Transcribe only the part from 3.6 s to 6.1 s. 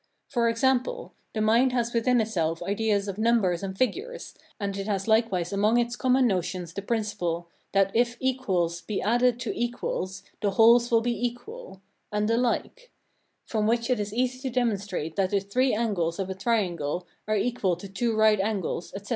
and figures, and it has likewise among its